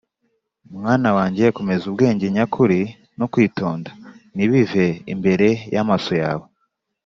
[0.75, 2.79] mwana wanjye, komeza ubwenge nyakuri
[3.19, 3.89] no kwitonda,
[4.35, 6.45] ntibive imbere y’amaso yawe